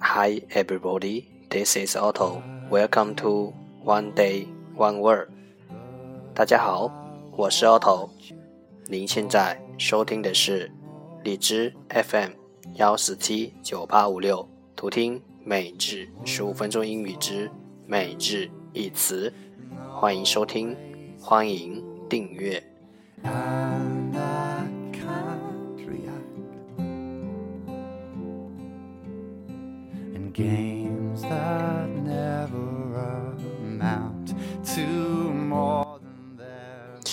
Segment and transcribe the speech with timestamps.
[0.00, 2.42] Hi everybody, this is Otto.
[2.70, 3.52] Welcome to
[3.84, 5.28] One Day One Word.
[6.34, 6.90] 大家好，
[7.32, 8.10] 我是 Otto。
[8.88, 10.70] 您现在收听的是
[11.24, 12.30] 荔枝 FM
[12.74, 17.50] 幺四七九八五六，图听每日十五分钟英语之
[17.86, 19.32] 每日一词。
[19.92, 20.76] 欢迎收听，
[21.18, 22.62] 欢迎订阅。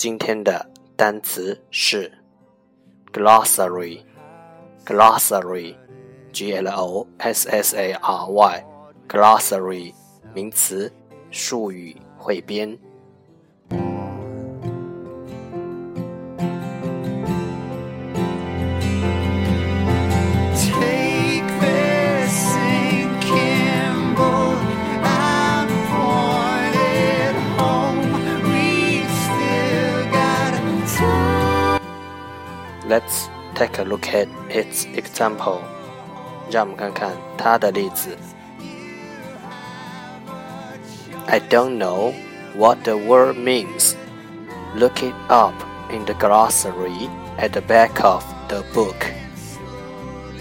[0.00, 2.10] 今天的单词是
[3.12, 4.00] glossary.
[4.86, 5.76] Glossary,
[6.32, 8.66] G L O S S A R Y,
[9.06, 9.92] glossary
[10.32, 10.90] 名词，
[11.30, 12.78] 术语汇编。
[32.89, 35.59] Let's take a look at its example.
[36.51, 38.17] 让我们看看它的例子。
[41.27, 42.13] I don't know
[42.55, 43.95] what the word means.
[44.75, 45.55] Look it up
[45.89, 49.07] in the glossary at the back of the book.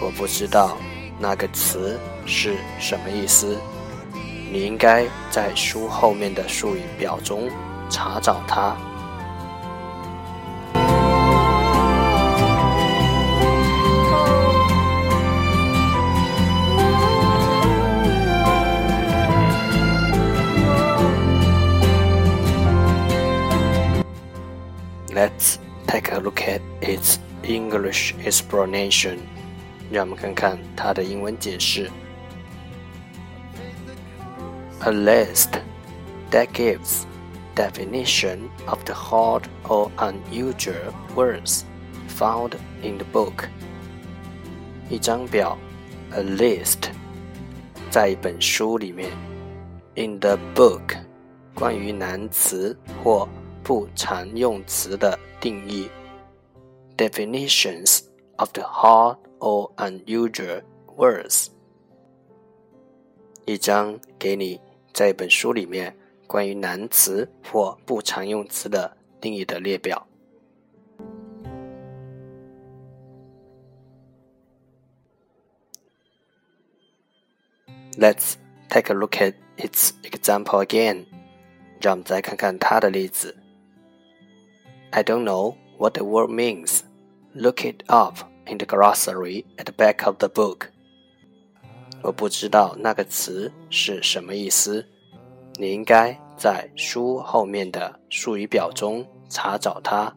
[0.00, 0.76] 我不知道
[1.18, 3.58] 那个词是什么意思，
[4.52, 7.50] 你应该在书后面的术语表中
[7.90, 8.76] 查找它。
[25.12, 29.18] Let's take a look at its English explanation.
[29.90, 31.90] 让我们看看它的英文解释。
[34.80, 35.60] A list
[36.30, 37.04] that gives
[37.56, 41.62] definition of the hard or unusual words
[42.08, 43.48] found in the book.
[44.88, 45.58] 一张表，
[46.12, 46.90] a list，
[47.90, 49.10] 在一本书里面，
[49.96, 50.96] in the book，
[51.54, 53.28] 关于难词或
[53.62, 55.88] 不常用词的定义，
[56.96, 58.04] definitions
[58.36, 60.62] of the hard or unusual
[60.96, 61.48] words。
[63.44, 64.60] 一张给你
[64.92, 70.06] 在一本书里面关于难词或不常用词的定义的列表。
[77.98, 78.34] Let's
[78.68, 81.06] take a look at its example again.
[81.80, 83.36] 让我们再看看它的例子。
[84.95, 86.83] I don't know what the word means.
[87.33, 90.67] Look it up in the glossary at the back of the book.
[92.03, 94.85] 我不知道那个词是什么意思，
[95.55, 100.15] 你应该在书后面的术语表中查找它。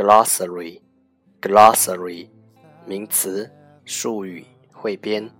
[0.00, 0.80] Glossary
[1.42, 2.26] glossary
[2.86, 3.50] 名词，
[3.84, 5.30] 术语汇编。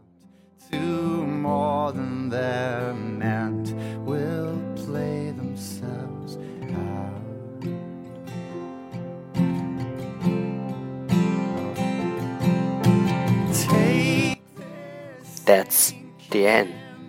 [15.46, 15.94] That's
[16.28, 16.68] the end，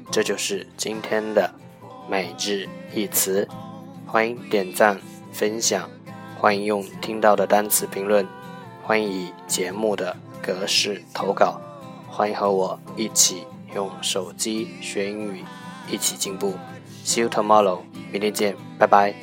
[0.09, 1.53] 这就是今天的
[2.09, 2.65] 每日
[2.95, 3.45] 一词。
[4.07, 4.97] 欢迎点赞
[5.33, 5.89] 分享，
[6.41, 8.27] 欢迎用听到的单词评论
[8.81, 11.61] 欢迎以节目的格式投稿
[12.09, 13.45] 欢迎和我一起
[13.75, 15.45] 用手机学英语
[15.87, 16.55] 一起进步。
[17.05, 17.81] See you tomorrow.
[18.11, 19.13] 明天见拜拜